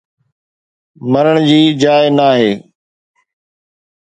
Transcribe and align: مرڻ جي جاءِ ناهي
مرڻ 1.11 1.35
جي 1.49 1.59
جاءِ 1.81 2.05
ناهي 2.17 2.51